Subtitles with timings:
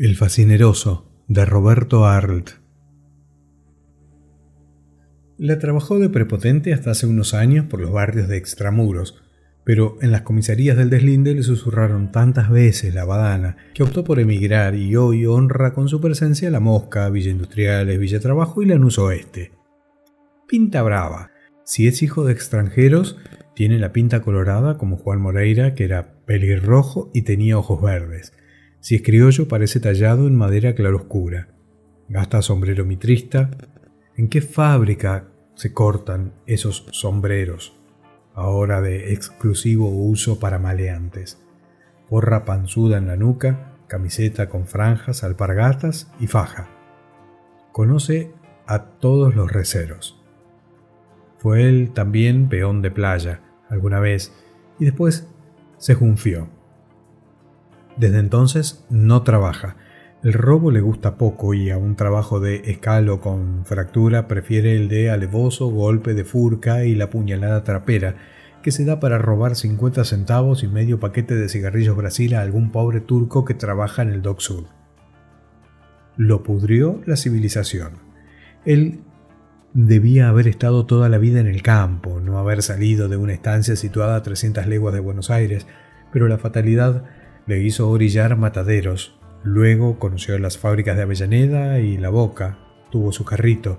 [0.00, 2.50] El fascineroso de Roberto Arlt.
[5.38, 9.20] La trabajó de prepotente hasta hace unos años por los barrios de extramuros,
[9.64, 14.20] pero en las comisarías del deslinde le susurraron tantas veces la badana que optó por
[14.20, 19.00] emigrar y hoy honra con su presencia la Mosca, Villa Industriales, Villa Trabajo y Lanús
[19.00, 19.50] Oeste.
[20.46, 21.32] Pinta brava.
[21.64, 23.18] Si es hijo de extranjeros,
[23.56, 28.32] tiene la pinta colorada como Juan Moreira, que era pelirrojo y tenía ojos verdes
[28.80, 31.48] si es criollo, parece tallado en madera claroscura.
[32.08, 33.50] Gasta sombrero mitrista.
[34.16, 37.76] ¿En qué fábrica se cortan esos sombreros,
[38.34, 41.38] ahora de exclusivo uso para maleantes?
[42.08, 46.68] Porra panzuda en la nuca, camiseta con franjas, alpargatas y faja.
[47.72, 48.32] Conoce
[48.66, 50.22] a todos los receros.
[51.38, 54.32] Fue él también peón de playa alguna vez
[54.78, 55.28] y después
[55.76, 56.48] se junfió.
[57.98, 59.76] Desde entonces no trabaja.
[60.22, 64.88] El robo le gusta poco y a un trabajo de escalo con fractura prefiere el
[64.88, 68.16] de alevoso golpe de furca y la puñalada trapera,
[68.62, 72.70] que se da para robar 50 centavos y medio paquete de cigarrillos Brasil a algún
[72.70, 74.66] pobre turco que trabaja en el Dock Sud.
[76.16, 77.94] Lo pudrió la civilización.
[78.64, 79.00] Él
[79.72, 83.76] debía haber estado toda la vida en el campo, no haber salido de una estancia
[83.76, 85.66] situada a 300 leguas de Buenos Aires,
[86.12, 87.04] pero la fatalidad
[87.48, 92.58] le hizo orillar mataderos, luego conoció las fábricas de Avellaneda y La Boca,
[92.90, 93.78] tuvo su carrito,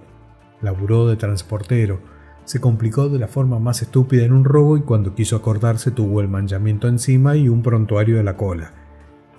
[0.59, 2.01] laburó de transportero,
[2.45, 6.19] se complicó de la forma más estúpida en un robo y cuando quiso acordarse tuvo
[6.19, 8.73] el manchamiento encima y un prontuario de la cola.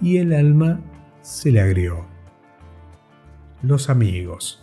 [0.00, 0.80] Y el alma
[1.22, 2.06] se le agrió.
[3.62, 4.62] Los amigos.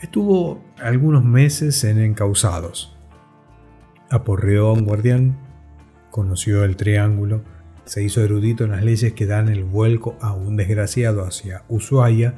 [0.00, 2.96] Estuvo algunos meses en encausados.
[4.10, 5.36] Aporreó a un guardián,
[6.12, 7.42] conoció el triángulo,
[7.84, 12.34] se hizo erudito en las leyes que dan el vuelco a un desgraciado hacia Ushuaia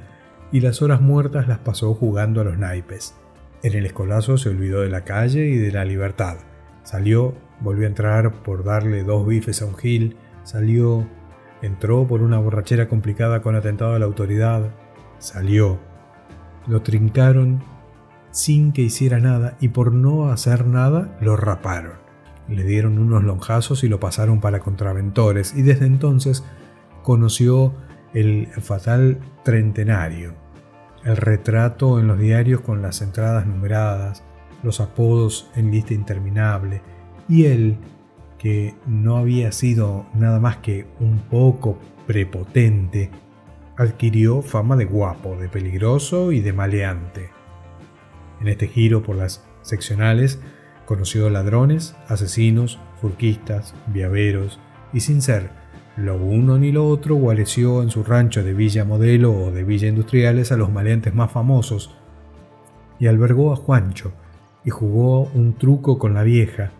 [0.52, 3.14] y las horas muertas las pasó jugando a los naipes.
[3.62, 6.36] En el escolazo se olvidó de la calle y de la libertad.
[6.82, 11.06] Salió, volvió a entrar por darle dos bifes a un gil, salió,
[11.62, 14.70] entró por una borrachera complicada con atentado a la autoridad,
[15.18, 15.78] salió.
[16.66, 17.62] Lo trincaron
[18.30, 22.05] sin que hiciera nada y por no hacer nada lo raparon.
[22.48, 26.44] Le dieron unos lonjazos y lo pasaron para contraventores y desde entonces
[27.02, 27.74] conoció
[28.14, 30.34] el fatal trentenario,
[31.04, 34.22] el retrato en los diarios con las entradas numeradas,
[34.62, 36.82] los apodos en lista interminable
[37.28, 37.78] y él,
[38.38, 43.10] que no había sido nada más que un poco prepotente,
[43.76, 47.30] adquirió fama de guapo, de peligroso y de maleante.
[48.40, 50.40] En este giro por las seccionales
[50.86, 54.60] Conoció ladrones, asesinos, furquistas, viaveros,
[54.92, 55.50] y sin ser
[55.96, 59.88] lo uno ni lo otro, guareció en su rancho de Villa Modelo o de Villa
[59.88, 61.96] Industriales a los maleantes más famosos,
[62.98, 64.12] y albergó a Juancho,
[64.64, 66.70] y jugó un truco con la vieja,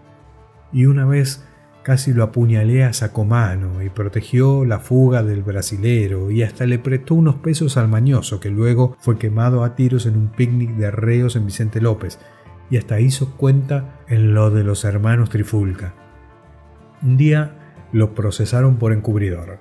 [0.72, 1.45] y una vez
[1.83, 7.15] casi lo apuñalé a sacomano y protegió la fuga del brasilero y hasta le prestó
[7.15, 11.37] unos pesos al mañoso que luego fue quemado a tiros en un picnic de reos
[11.37, 12.19] en Vicente López
[12.71, 15.94] y hasta hizo cuenta en lo de los hermanos Trifulca.
[17.03, 17.53] Un día
[17.93, 19.59] lo procesaron por encubridor.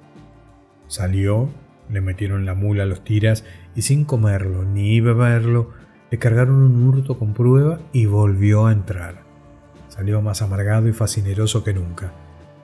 [0.88, 1.50] Salió,
[1.90, 3.44] le metieron la mula a los tiras
[3.76, 5.72] y sin comerlo ni beberlo,
[6.12, 9.24] le cargaron un hurto con prueba y volvió a entrar.
[9.90, 12.12] Salió más amargado y fascineroso que nunca.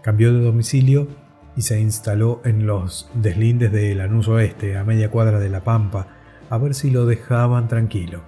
[0.02, 1.08] Cambió de domicilio
[1.56, 6.08] y se instaló en los deslindes de Lanús Oeste, a media cuadra de La Pampa,
[6.50, 8.22] a ver si lo dejaban tranquilo.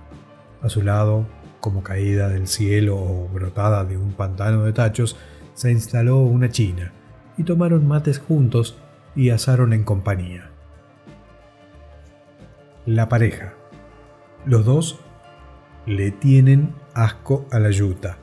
[0.61, 1.25] A su lado,
[1.63, 5.15] como caída del cielo o brotada de un pantano de tachos,
[5.53, 6.91] se instaló una china
[7.37, 8.77] y tomaron mates juntos
[9.15, 10.49] y asaron en compañía.
[12.85, 13.53] La pareja.
[14.45, 14.99] Los dos
[15.85, 18.17] le tienen asco a la yuta.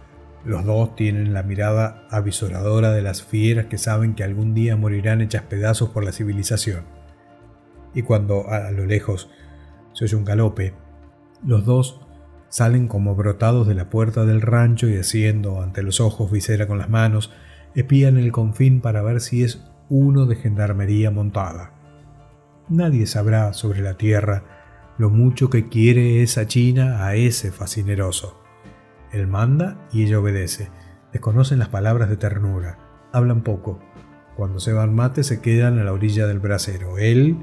[0.44, 5.22] Los dos tienen la mirada avisoradora de las fieras que saben que algún día morirán
[5.22, 6.84] hechas pedazos por la civilización.
[7.94, 9.30] Y cuando a lo lejos
[9.94, 10.74] se oye un galope,
[11.42, 12.00] los dos
[12.50, 16.78] Salen como brotados de la puerta del rancho y haciendo ante los ojos visera con
[16.78, 17.32] las manos,
[17.74, 21.72] espían el confín para ver si es uno de gendarmería montada.
[22.68, 24.44] Nadie sabrá sobre la tierra
[24.98, 28.38] lo mucho que quiere esa china a ese fascineroso.
[29.12, 30.70] Él manda y ella obedece.
[31.12, 32.78] Desconocen las palabras de ternura.
[33.12, 33.80] Hablan poco.
[34.36, 36.98] Cuando se van mate se quedan a la orilla del brasero.
[36.98, 37.38] Él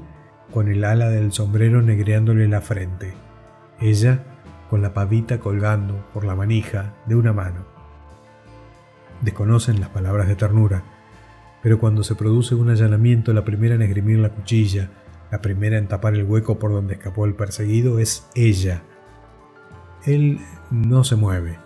[0.52, 3.14] con el ala del sombrero negreándole la frente.
[3.80, 4.24] Ella
[4.68, 7.66] con la pavita colgando por la manija de una mano.
[9.22, 10.82] Desconocen las palabras de ternura,
[11.62, 14.90] pero cuando se produce un allanamiento, la primera en esgrimir la cuchilla,
[15.30, 18.82] La primera en tapar el hueco por donde escapó el perseguido es ella.
[20.06, 20.40] Él
[20.70, 21.58] no se mueve,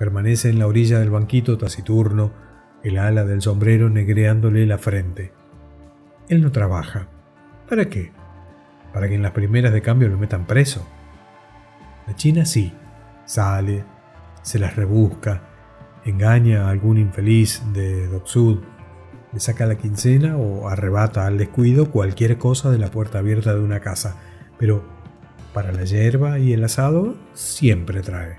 [0.00, 2.32] permanece en la orilla del banquito taciturno,
[2.82, 5.32] el ala del sombrero negreándole la frente.
[6.28, 7.06] Él no trabaja.
[7.68, 8.10] ¿Para qué?
[8.92, 10.84] ¿Para que en las primeras de cambio lo metan preso?
[12.06, 12.72] La China sí,
[13.24, 13.84] sale,
[14.42, 15.42] se las rebusca,
[16.04, 18.58] engaña a algún infeliz de Doksud,
[19.32, 23.60] le saca la quincena o arrebata al descuido cualquier cosa de la puerta abierta de
[23.60, 24.16] una casa,
[24.58, 24.84] pero
[25.52, 28.36] para la hierba y el asado siempre trae.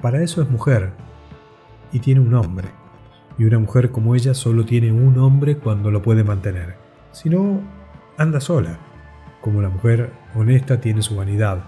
[0.00, 0.92] Para eso es mujer
[1.92, 2.68] y tiene un hombre.
[3.38, 6.76] Y una mujer como ella solo tiene un hombre cuando lo puede mantener.
[7.12, 7.60] Si no,
[8.18, 8.78] anda sola.
[9.40, 11.64] Como la mujer honesta tiene su vanidad,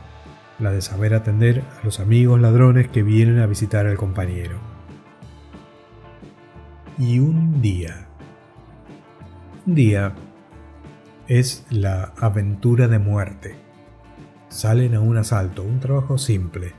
[0.59, 4.59] la de saber atender a los amigos ladrones que vienen a visitar al compañero.
[6.99, 8.07] Y un día.
[9.67, 10.15] Un día
[11.27, 13.65] es la aventura de muerte
[14.55, 16.73] salen a un asalto, un trabajo simple.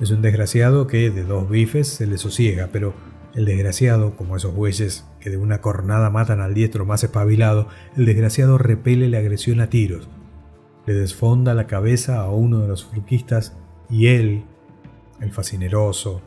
[0.00, 2.92] Es un desgraciado que de dos bifes se le sosiega, pero
[3.34, 8.04] el desgraciado, como esos bueyes que de una cornada matan al diestro más espabilado, el
[8.04, 10.08] desgraciado repele la agresión a tiros,
[10.88, 13.56] le desfonda la cabeza a uno de los fruquistas
[13.88, 14.44] y él,
[15.20, 16.22] el fascineroso,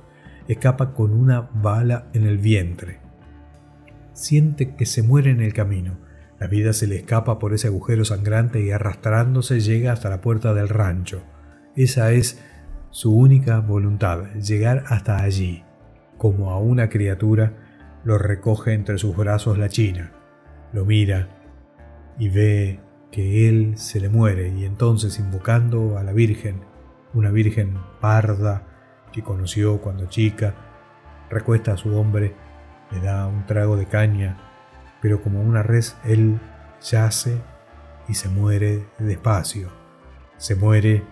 [0.47, 2.99] escapa con una bala en el vientre.
[4.13, 5.97] Siente que se muere en el camino
[6.41, 10.55] la vida se le escapa por ese agujero sangrante y arrastrándose llega hasta la puerta
[10.55, 11.21] del rancho.
[11.75, 12.41] Esa es
[12.89, 15.63] su única voluntad, llegar hasta allí.
[16.17, 17.53] Como a una criatura,
[18.03, 20.13] lo recoge entre sus brazos la china,
[20.73, 21.29] lo mira
[22.17, 22.79] y ve
[23.11, 26.61] que él se le muere y entonces invocando a la Virgen,
[27.13, 28.67] una Virgen parda
[29.11, 30.55] que conoció cuando chica,
[31.29, 32.33] recuesta a su hombre,
[32.91, 34.51] le da un trago de caña
[35.01, 36.39] pero como una res él
[36.81, 37.41] yace
[38.07, 39.69] y se muere despacio.
[40.37, 41.03] Se muere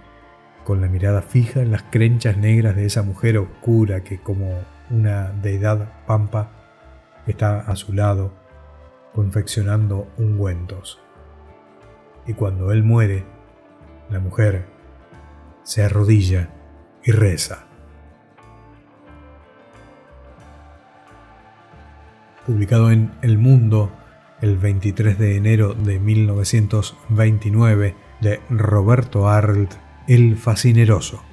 [0.63, 4.59] con la mirada fija en las crenchas negras de esa mujer oscura que como
[4.89, 6.51] una deidad pampa
[7.25, 8.33] está a su lado
[9.13, 11.01] confeccionando ungüentos.
[12.29, 13.25] Y cuando él muere,
[14.09, 14.67] la mujer
[15.63, 16.49] se arrodilla
[17.03, 17.65] y reza.
[22.49, 23.91] publicado en El Mundo
[24.41, 29.73] el 23 de enero de 1929 de Roberto Arlt,
[30.07, 31.28] El Fascineroso.